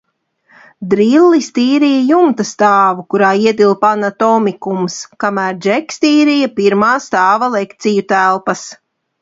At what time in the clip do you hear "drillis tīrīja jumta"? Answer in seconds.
0.93-2.45